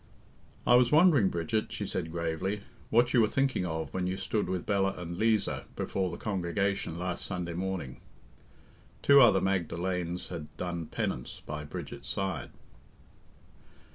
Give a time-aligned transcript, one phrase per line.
[0.65, 4.49] "I was wondering, Bridget," she said gravely, "what you were thinking of when you stood
[4.49, 8.01] with Bella and Liza before the congregation last Sunday morning"
[9.03, 12.49] two other Magda lenes had done penance by Bridget's side.